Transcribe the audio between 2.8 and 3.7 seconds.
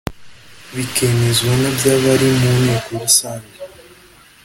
Rusange